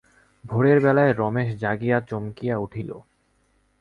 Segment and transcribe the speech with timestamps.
[0.43, 2.89] ভোরের বেলায় রমেশ জাগিয়া চমকিয়া উঠিল।